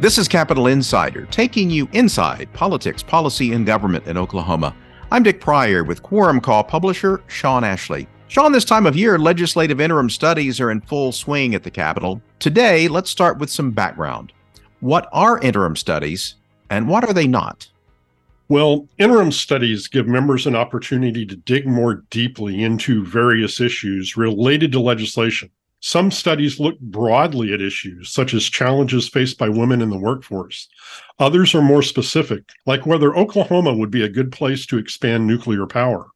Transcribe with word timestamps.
This 0.00 0.16
is 0.16 0.28
Capitol 0.28 0.66
Insider, 0.66 1.26
taking 1.26 1.68
you 1.68 1.86
inside 1.92 2.50
politics, 2.54 3.02
policy, 3.02 3.52
and 3.52 3.66
government 3.66 4.06
in 4.06 4.16
Oklahoma. 4.16 4.74
I'm 5.12 5.22
Dick 5.22 5.42
Pryor 5.42 5.84
with 5.84 6.02
Quorum 6.02 6.40
Call 6.40 6.64
publisher 6.64 7.22
Shawn 7.26 7.64
Ashley. 7.64 8.08
Shawn, 8.26 8.50
this 8.50 8.64
time 8.64 8.86
of 8.86 8.96
year, 8.96 9.18
legislative 9.18 9.78
interim 9.78 10.08
studies 10.08 10.58
are 10.58 10.70
in 10.70 10.80
full 10.80 11.12
swing 11.12 11.54
at 11.54 11.64
the 11.64 11.70
Capitol. 11.70 12.22
Today, 12.38 12.88
let's 12.88 13.10
start 13.10 13.36
with 13.36 13.50
some 13.50 13.72
background. 13.72 14.32
What 14.80 15.06
are 15.12 15.38
interim 15.40 15.76
studies 15.76 16.36
and 16.70 16.88
what 16.88 17.04
are 17.04 17.12
they 17.12 17.26
not? 17.26 17.68
Well, 18.48 18.88
interim 18.96 19.30
studies 19.30 19.86
give 19.86 20.06
members 20.06 20.46
an 20.46 20.56
opportunity 20.56 21.26
to 21.26 21.36
dig 21.36 21.66
more 21.66 22.06
deeply 22.08 22.62
into 22.62 23.04
various 23.04 23.60
issues 23.60 24.16
related 24.16 24.72
to 24.72 24.80
legislation. 24.80 25.50
Some 25.82 26.10
studies 26.10 26.60
look 26.60 26.78
broadly 26.78 27.54
at 27.54 27.62
issues 27.62 28.10
such 28.10 28.34
as 28.34 28.44
challenges 28.44 29.08
faced 29.08 29.38
by 29.38 29.48
women 29.48 29.80
in 29.80 29.88
the 29.88 29.98
workforce. 29.98 30.68
Others 31.18 31.54
are 31.54 31.62
more 31.62 31.82
specific, 31.82 32.44
like 32.66 32.84
whether 32.84 33.16
Oklahoma 33.16 33.74
would 33.74 33.90
be 33.90 34.02
a 34.02 34.08
good 34.08 34.30
place 34.30 34.66
to 34.66 34.76
expand 34.76 35.26
nuclear 35.26 35.66
power. 35.66 36.08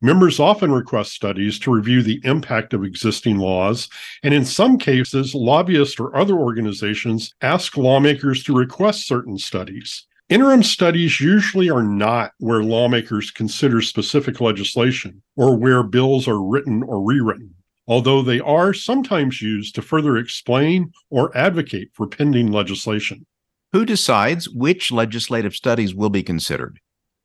Members 0.00 0.40
often 0.40 0.72
request 0.72 1.12
studies 1.12 1.58
to 1.58 1.70
review 1.70 2.02
the 2.02 2.22
impact 2.24 2.72
of 2.72 2.84
existing 2.84 3.36
laws, 3.36 3.90
and 4.22 4.32
in 4.32 4.46
some 4.46 4.78
cases, 4.78 5.34
lobbyists 5.34 6.00
or 6.00 6.16
other 6.16 6.34
organizations 6.34 7.34
ask 7.42 7.76
lawmakers 7.76 8.42
to 8.44 8.56
request 8.56 9.06
certain 9.06 9.36
studies. 9.36 10.06
Interim 10.30 10.62
studies 10.62 11.20
usually 11.20 11.68
are 11.68 11.82
not 11.82 12.32
where 12.38 12.62
lawmakers 12.62 13.30
consider 13.30 13.82
specific 13.82 14.40
legislation 14.40 15.20
or 15.36 15.54
where 15.54 15.82
bills 15.82 16.26
are 16.26 16.42
written 16.42 16.82
or 16.82 17.02
rewritten 17.02 17.54
although 17.86 18.22
they 18.22 18.40
are 18.40 18.74
sometimes 18.74 19.40
used 19.40 19.74
to 19.74 19.82
further 19.82 20.16
explain 20.16 20.92
or 21.10 21.36
advocate 21.36 21.90
for 21.92 22.06
pending 22.06 22.50
legislation. 22.50 23.26
Who 23.72 23.84
decides 23.84 24.48
which 24.48 24.92
legislative 24.92 25.54
studies 25.54 25.94
will 25.94 26.10
be 26.10 26.22
considered? 26.22 26.80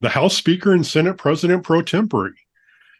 The 0.00 0.10
House 0.10 0.36
Speaker 0.36 0.72
and 0.72 0.86
Senate 0.86 1.16
President 1.16 1.62
pro 1.62 1.82
tempore. 1.82 2.34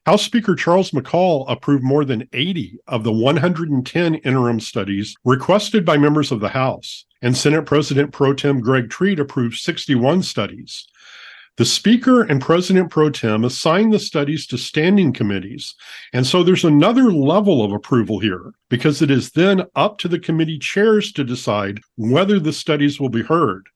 House 0.06 0.22
Speaker 0.22 0.54
Charles 0.54 0.90
McCall 0.90 1.44
approved 1.48 1.82
more 1.82 2.04
than 2.04 2.28
80 2.32 2.78
of 2.86 3.04
the 3.04 3.12
110 3.12 4.14
interim 4.16 4.60
studies 4.60 5.16
requested 5.24 5.84
by 5.84 5.96
members 5.96 6.30
of 6.30 6.40
the 6.40 6.48
House, 6.50 7.06
and 7.22 7.36
Senate 7.36 7.64
President 7.64 8.12
pro 8.12 8.34
tem 8.34 8.60
Greg 8.60 8.90
Treat 8.90 9.18
approved 9.18 9.56
61 9.56 10.22
studies. 10.22 10.86
The 11.56 11.64
Speaker 11.64 12.22
and 12.22 12.40
President 12.40 12.90
Pro 12.90 13.10
Tem 13.10 13.44
assign 13.44 13.90
the 13.90 14.00
studies 14.00 14.44
to 14.48 14.58
standing 14.58 15.12
committees. 15.12 15.76
And 16.12 16.26
so 16.26 16.42
there's 16.42 16.64
another 16.64 17.12
level 17.12 17.64
of 17.64 17.72
approval 17.72 18.18
here 18.18 18.52
because 18.70 19.00
it 19.02 19.10
is 19.10 19.30
then 19.30 19.62
up 19.76 19.98
to 19.98 20.08
the 20.08 20.18
committee 20.18 20.58
chairs 20.58 21.12
to 21.12 21.22
decide 21.22 21.80
whether 21.96 22.40
the 22.40 22.52
studies 22.52 22.98
will 22.98 23.08
be 23.08 23.22
heard. 23.22 23.68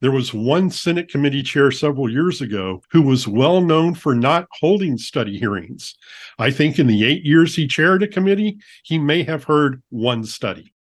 There 0.00 0.10
was 0.10 0.32
one 0.32 0.70
Senate 0.70 1.10
committee 1.10 1.42
chair 1.42 1.70
several 1.70 2.10
years 2.10 2.40
ago 2.40 2.82
who 2.90 3.02
was 3.02 3.28
well 3.28 3.60
known 3.60 3.94
for 3.94 4.14
not 4.14 4.48
holding 4.58 4.96
study 4.96 5.38
hearings. 5.38 5.94
I 6.38 6.50
think 6.50 6.78
in 6.78 6.86
the 6.86 7.04
eight 7.04 7.22
years 7.22 7.54
he 7.54 7.66
chaired 7.66 8.02
a 8.02 8.08
committee, 8.08 8.58
he 8.82 8.98
may 8.98 9.24
have 9.24 9.44
heard 9.44 9.82
one 9.90 10.24
study. 10.24 10.72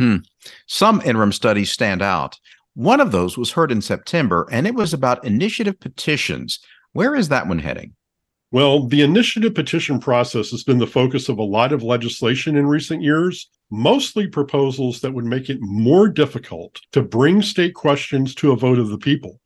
Hmm. 0.00 0.18
Some 0.66 1.00
interim 1.02 1.30
studies 1.30 1.70
stand 1.70 2.02
out. 2.02 2.36
One 2.74 3.00
of 3.00 3.12
those 3.12 3.38
was 3.38 3.52
heard 3.52 3.70
in 3.70 3.80
September, 3.80 4.48
and 4.50 4.66
it 4.66 4.74
was 4.74 4.92
about 4.92 5.24
initiative 5.24 5.78
petitions. 5.78 6.58
Where 6.92 7.14
is 7.14 7.28
that 7.28 7.46
one 7.46 7.60
heading? 7.60 7.94
Well, 8.50 8.88
the 8.88 9.02
initiative 9.02 9.54
petition 9.54 10.00
process 10.00 10.50
has 10.50 10.64
been 10.64 10.78
the 10.78 10.86
focus 10.86 11.28
of 11.28 11.38
a 11.38 11.44
lot 11.44 11.72
of 11.72 11.84
legislation 11.84 12.56
in 12.56 12.66
recent 12.66 13.00
years, 13.00 13.48
mostly 13.70 14.26
proposals 14.26 15.00
that 15.00 15.12
would 15.12 15.24
make 15.24 15.48
it 15.48 15.58
more 15.60 16.08
difficult 16.08 16.80
to 16.90 17.02
bring 17.02 17.42
state 17.42 17.74
questions 17.74 18.34
to 18.36 18.50
a 18.50 18.56
vote 18.56 18.80
of 18.80 18.88
the 18.88 18.98
people. 18.98 19.40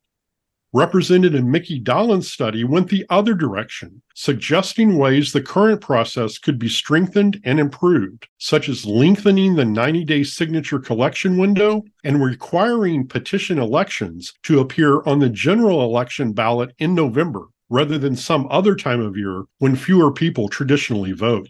Representative 0.74 1.46
Mickey 1.46 1.78
Dollens' 1.78 2.30
study 2.30 2.62
went 2.62 2.90
the 2.90 3.06
other 3.08 3.32
direction, 3.32 4.02
suggesting 4.14 4.98
ways 4.98 5.32
the 5.32 5.40
current 5.40 5.80
process 5.80 6.36
could 6.36 6.58
be 6.58 6.68
strengthened 6.68 7.40
and 7.44 7.58
improved, 7.58 8.28
such 8.36 8.68
as 8.68 8.84
lengthening 8.84 9.54
the 9.54 9.64
90 9.64 10.04
day 10.04 10.22
signature 10.22 10.78
collection 10.78 11.38
window 11.38 11.84
and 12.04 12.22
requiring 12.22 13.06
petition 13.06 13.58
elections 13.58 14.34
to 14.42 14.60
appear 14.60 15.02
on 15.04 15.20
the 15.20 15.30
general 15.30 15.82
election 15.82 16.34
ballot 16.34 16.74
in 16.78 16.94
November 16.94 17.46
rather 17.70 17.96
than 17.96 18.14
some 18.14 18.46
other 18.50 18.76
time 18.76 19.00
of 19.00 19.16
year 19.16 19.44
when 19.60 19.74
fewer 19.74 20.12
people 20.12 20.50
traditionally 20.50 21.12
vote. 21.12 21.48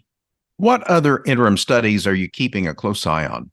What 0.55 0.81
other 0.83 1.23
interim 1.25 1.57
studies 1.57 2.07
are 2.07 2.15
you 2.15 2.29
keeping 2.29 2.67
a 2.67 2.73
close 2.73 3.05
eye 3.05 3.25
on? 3.25 3.51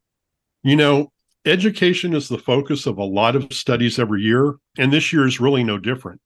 You 0.62 0.76
know, 0.76 1.12
Education 1.47 2.12
is 2.12 2.29
the 2.29 2.39
focus 2.39 2.87
of 2.87 2.99
a 2.99 3.05
lot 3.05 3.37
of 3.37 3.53
studies 3.53 4.01
every 4.01 4.21
year, 4.21 4.57
and 4.79 4.93
this 4.93 5.12
year 5.12 5.25
is 5.25 5.39
really 5.39 5.62
no 5.62 5.79
different. 5.79 6.21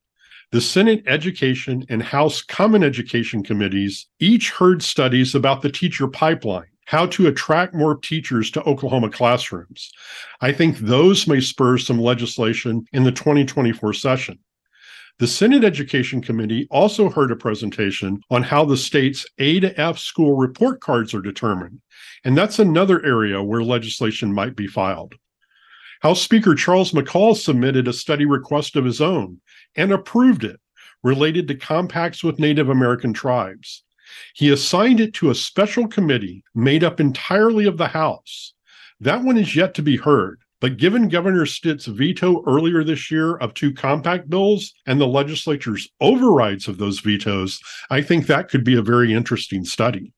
The 0.51 0.63
Senate 0.63 1.03
Education 1.07 1.85
and 1.91 2.03
House 2.03 2.41
Common 2.41 2.83
Education 2.83 3.43
Committees 3.43 4.07
each 4.19 4.51
heard 4.51 4.83
studies 4.83 5.35
about 5.35 5.61
the 5.61 5.71
teacher 5.71 6.09
pipeline, 6.09 6.71
how 6.87 7.05
to 7.05 7.27
attract 7.27 7.75
more 7.75 7.97
teachers 7.97 8.51
to 8.53 8.63
Oklahoma 8.63 9.11
classrooms. 9.11 9.93
I 10.41 10.53
think 10.53 10.79
those 10.79 11.27
may 11.27 11.43
spur 11.43 11.77
some 11.77 12.01
legislation 12.01 12.87
in 12.95 13.05
the 13.05 13.13
2024 13.13 13.93
session. 13.93 14.39
The 15.21 15.27
Senate 15.27 15.65
Education 15.65 16.23
Committee 16.23 16.67
also 16.71 17.11
heard 17.11 17.31
a 17.31 17.37
presentation 17.37 18.23
on 18.31 18.43
how 18.43 18.65
the 18.65 18.79
state's 18.79 19.27
A 19.37 19.61
to 19.61 19.79
F 19.79 19.99
school 19.99 20.35
report 20.35 20.81
cards 20.81 21.13
are 21.13 21.21
determined, 21.21 21.83
and 22.25 22.39
that's 22.39 22.59
another 22.59 23.05
area 23.05 23.43
where 23.43 23.63
legislation 23.63 24.33
might 24.33 24.57
be 24.57 24.67
filed. 24.67 25.15
House 26.01 26.23
Speaker 26.23 26.55
Charles 26.55 26.93
McCall 26.93 27.37
submitted 27.37 27.87
a 27.87 27.93
study 27.93 28.25
request 28.25 28.77
of 28.77 28.87
his 28.87 29.03
own 29.03 29.43
and 29.77 29.93
approved 29.93 30.43
it 30.43 30.59
related 31.03 31.49
to 31.49 31.55
compacts 31.55 32.25
with 32.25 32.39
Native 32.39 32.71
American 32.71 33.13
tribes. 33.13 33.85
He 34.33 34.49
assigned 34.51 35.01
it 35.01 35.13
to 35.17 35.29
a 35.29 35.35
special 35.35 35.87
committee 35.87 36.45
made 36.55 36.83
up 36.83 36.99
entirely 36.99 37.67
of 37.67 37.77
the 37.77 37.89
House. 37.89 38.55
That 39.01 39.23
one 39.23 39.37
is 39.37 39.55
yet 39.55 39.75
to 39.75 39.83
be 39.83 39.99
heard, 39.99 40.41
but 40.61 40.77
given 40.77 41.09
Governor 41.09 41.47
Stitt's 41.47 41.87
veto 41.87 42.45
earlier 42.47 42.85
this 42.85 43.11
year 43.11 43.37
of 43.37 43.55
two 43.55 43.73
compact 43.73 44.29
bills 44.29 44.73
and 44.87 45.01
the 45.01 45.07
legislature's 45.07 45.89
overrides 46.01 46.69
of 46.69 46.79
those 46.79 47.01
vetoes, 47.01 47.61
I 47.91 48.03
think 48.03 48.27
that 48.27 48.49
could 48.49 48.65
be 48.65 48.77
a 48.77 48.83
very 48.83 49.13
interesting 49.13 49.65
study. 49.65 50.13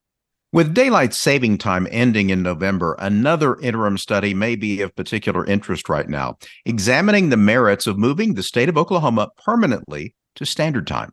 With 0.52 0.74
daylight 0.74 1.14
saving 1.14 1.58
time 1.58 1.88
ending 1.90 2.28
in 2.28 2.42
November, 2.42 2.94
another 2.98 3.58
interim 3.60 3.96
study 3.96 4.34
may 4.34 4.54
be 4.54 4.82
of 4.82 4.94
particular 4.94 5.46
interest 5.46 5.88
right 5.88 6.08
now, 6.08 6.36
examining 6.66 7.30
the 7.30 7.38
merits 7.38 7.86
of 7.86 7.96
moving 7.96 8.34
the 8.34 8.42
state 8.42 8.68
of 8.68 8.76
Oklahoma 8.76 9.30
permanently 9.42 10.14
to 10.34 10.44
standard 10.44 10.86
time. 10.86 11.12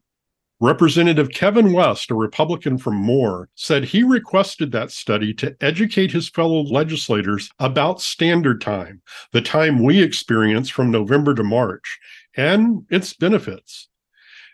Representative 0.62 1.30
Kevin 1.30 1.72
West, 1.72 2.12
a 2.12 2.16
Republican 2.16 2.78
from 2.78 2.96
Moore, 2.96 3.48
said 3.56 3.86
he 3.86 4.04
requested 4.04 4.74
that 4.74 4.92
study 4.92 5.34
to 5.36 5.56
educate 5.62 6.12
his 6.12 6.28
fellow 6.28 6.64
legislators 6.64 7.50
about 7.60 8.02
standard 8.02 8.60
time, 8.60 9.02
the 9.32 9.42
time 9.42 9.82
we 9.82 10.04
experience 10.04 10.70
from 10.70 10.92
November 10.92 11.34
to 11.34 11.44
March, 11.44 11.98
and 12.36 12.86
its 12.90 13.14
benefits. 13.14 13.88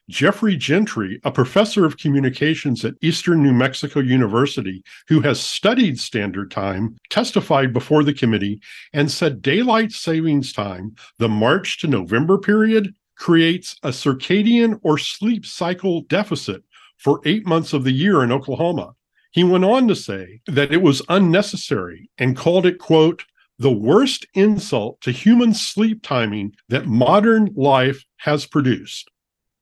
Jeffrey 0.08 0.56
Gentry, 0.56 1.20
a 1.24 1.32
professor 1.32 1.86
of 1.86 1.98
communications 1.98 2.86
at 2.86 2.94
Eastern 3.02 3.42
New 3.42 3.54
Mexico 3.54 4.00
University 4.00 4.84
who 5.08 5.22
has 5.22 5.40
studied 5.40 6.00
standard 6.00 6.52
time, 6.52 6.96
testified 7.10 7.74
before 7.74 8.04
the 8.04 8.14
committee 8.14 8.62
and 8.94 9.10
said 9.10 9.42
daylight 9.42 9.92
savings 9.92 10.54
time, 10.54 10.94
the 11.18 11.30
March 11.30 11.80
to 11.80 11.88
November 11.88 12.38
period, 12.38 12.94
creates 13.16 13.76
a 13.84 13.90
circadian 13.90 14.80
or 14.84 14.98
sleep 14.98 15.46
cycle 15.46 16.02
deficit 16.02 16.64
for 16.98 17.22
eight 17.26 17.46
months 17.46 17.74
of 17.74 17.84
the 17.84 17.92
year 17.92 18.24
in 18.24 18.32
Oklahoma. 18.32 18.94
He 19.32 19.44
went 19.44 19.66
on 19.66 19.88
to 19.90 19.96
say 19.96 20.42
that 20.48 20.72
it 20.72 20.82
was 20.82 21.02
unnecessary 21.10 22.10
and 22.18 22.38
called 22.38 22.66
it, 22.66 22.80
quote, 22.80 23.26
the 23.60 23.72
worst 23.72 24.26
insult 24.34 25.00
to 25.02 25.12
human 25.12 25.54
sleep 25.54 26.02
timing 26.04 26.54
that 26.70 26.86
modern 26.86 27.52
life 27.56 28.04
has 28.18 28.46
produced. 28.46 29.10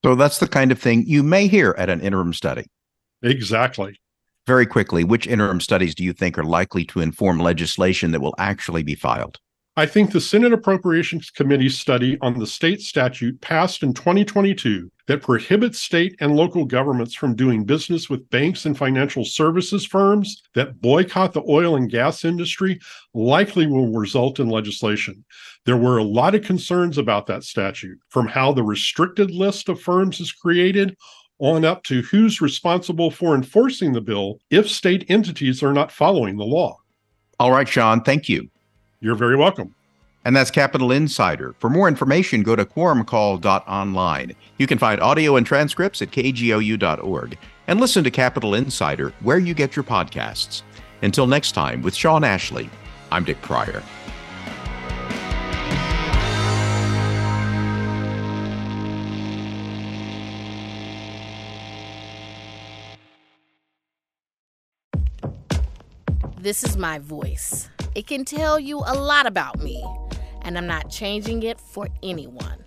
So 0.03 0.15
that's 0.15 0.39
the 0.39 0.47
kind 0.47 0.71
of 0.71 0.79
thing 0.79 1.05
you 1.05 1.23
may 1.23 1.47
hear 1.47 1.75
at 1.77 1.89
an 1.89 2.01
interim 2.01 2.33
study. 2.33 2.65
Exactly. 3.21 3.99
Very 4.45 4.65
quickly, 4.65 5.03
which 5.03 5.27
interim 5.27 5.61
studies 5.61 5.95
do 5.95 6.03
you 6.03 6.11
think 6.11 6.37
are 6.37 6.43
likely 6.43 6.83
to 6.85 6.99
inform 6.99 7.39
legislation 7.39 8.11
that 8.11 8.21
will 8.21 8.35
actually 8.37 8.83
be 8.83 8.95
filed? 8.95 9.39
I 9.75 9.87
think 9.87 10.11
the 10.11 10.21
Senate 10.21 10.53
Appropriations 10.53 11.31
Committee 11.31 11.67
study 11.67 12.15
on 12.21 12.37
the 12.37 12.45
state 12.45 12.79
statute 12.79 13.41
passed 13.41 13.81
in 13.81 13.91
2022 13.95 14.91
that 15.07 15.23
prohibits 15.23 15.79
state 15.79 16.15
and 16.19 16.35
local 16.35 16.63
governments 16.63 17.15
from 17.15 17.35
doing 17.35 17.65
business 17.65 18.07
with 18.07 18.29
banks 18.29 18.67
and 18.67 18.77
financial 18.77 19.25
services 19.25 19.83
firms 19.83 20.43
that 20.53 20.79
boycott 20.79 21.33
the 21.33 21.41
oil 21.49 21.75
and 21.75 21.89
gas 21.89 22.23
industry 22.23 22.79
likely 23.15 23.65
will 23.65 23.91
result 23.91 24.39
in 24.39 24.47
legislation. 24.47 25.25
There 25.65 25.75
were 25.75 25.97
a 25.97 26.03
lot 26.03 26.35
of 26.35 26.43
concerns 26.43 26.99
about 26.99 27.25
that 27.25 27.43
statute, 27.43 27.97
from 28.09 28.27
how 28.27 28.53
the 28.53 28.61
restricted 28.61 29.31
list 29.31 29.69
of 29.69 29.81
firms 29.81 30.19
is 30.19 30.31
created 30.31 30.95
on 31.39 31.65
up 31.65 31.81
to 31.85 32.03
who's 32.03 32.41
responsible 32.41 33.09
for 33.09 33.33
enforcing 33.33 33.91
the 33.91 34.01
bill 34.01 34.37
if 34.51 34.69
state 34.69 35.05
entities 35.09 35.63
are 35.63 35.73
not 35.73 35.91
following 35.91 36.37
the 36.37 36.43
law. 36.43 36.77
All 37.39 37.51
right, 37.51 37.67
Shawn, 37.67 38.03
thank 38.03 38.29
you. 38.29 38.51
You're 39.03 39.15
very 39.15 39.35
welcome. 39.35 39.75
And 40.23 40.33
that's 40.33 40.49
Capitol 40.49 40.93
Insider. 40.93 41.55
For 41.59 41.69
more 41.69 41.89
information, 41.89 42.41
go 42.41 42.55
to 42.55 42.63
quorumcall.online. 42.63 44.33
You 44.57 44.65
can 44.65 44.77
find 44.77 45.01
audio 45.01 45.35
and 45.35 45.45
transcripts 45.45 46.01
at 46.01 46.09
kgou.org 46.09 47.37
and 47.67 47.81
listen 47.81 48.05
to 48.05 48.11
Capitol 48.11 48.55
Insider 48.55 49.09
where 49.19 49.39
you 49.39 49.53
get 49.53 49.75
your 49.75 49.83
podcasts. 49.83 50.61
Until 51.01 51.27
next 51.27 51.51
time, 51.51 51.81
with 51.81 51.93
Shawn 51.93 52.23
Ashley, 52.23 52.69
I'm 53.11 53.25
Dick 53.25 53.41
Pryor. 53.41 53.83
This 66.39 66.63
is 66.63 66.77
my 66.77 66.99
voice. 66.99 67.69
It 67.95 68.07
can 68.07 68.25
tell 68.25 68.59
you 68.59 68.79
a 68.79 68.95
lot 68.95 69.27
about 69.27 69.59
me, 69.59 69.83
and 70.41 70.57
I'm 70.57 70.65
not 70.65 70.89
changing 70.89 71.43
it 71.43 71.59
for 71.59 71.87
anyone. 72.01 72.63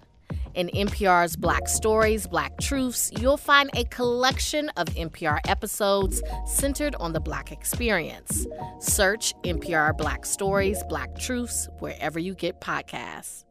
In 0.55 0.69
NPR's 0.69 1.35
Black 1.35 1.69
Stories, 1.69 2.27
Black 2.29 2.57
Truths, 2.61 3.11
you'll 3.19 3.37
find 3.37 3.69
a 3.75 3.85
collection 3.85 4.69
of 4.77 4.87
NPR 4.89 5.41
episodes 5.49 6.23
centered 6.47 6.95
on 6.95 7.13
the 7.13 7.21
Black 7.21 7.51
experience. 7.51 8.47
Search 8.79 9.35
NPR 9.43 9.97
Black 9.99 10.25
Stories, 10.25 10.83
Black 10.89 11.19
Truths 11.19 11.69
wherever 11.81 12.19
you 12.21 12.35
get 12.35 12.61
podcasts. 12.61 13.46